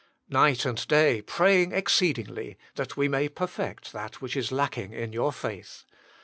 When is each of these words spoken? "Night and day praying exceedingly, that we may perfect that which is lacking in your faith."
"Night 0.31 0.65
and 0.65 0.87
day 0.87 1.21
praying 1.21 1.73
exceedingly, 1.73 2.57
that 2.73 2.97
we 2.97 3.07
may 3.07 3.29
perfect 3.29 3.93
that 3.93 4.19
which 4.19 4.35
is 4.35 4.51
lacking 4.51 4.93
in 4.93 5.13
your 5.13 5.31
faith." 5.31 5.85